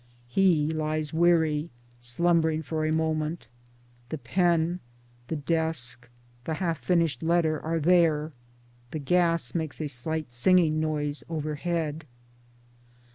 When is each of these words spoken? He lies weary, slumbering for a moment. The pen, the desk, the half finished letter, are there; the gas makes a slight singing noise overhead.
He 0.27 0.71
lies 0.73 1.13
weary, 1.13 1.69
slumbering 1.99 2.63
for 2.63 2.83
a 2.87 2.91
moment. 2.91 3.49
The 4.09 4.17
pen, 4.17 4.79
the 5.27 5.35
desk, 5.35 6.09
the 6.43 6.55
half 6.55 6.79
finished 6.79 7.21
letter, 7.21 7.59
are 7.61 7.79
there; 7.79 8.31
the 8.89 8.97
gas 8.97 9.53
makes 9.53 9.79
a 9.79 9.87
slight 9.87 10.33
singing 10.33 10.79
noise 10.79 11.23
overhead. 11.29 12.07